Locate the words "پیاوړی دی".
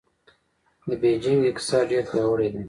2.11-2.59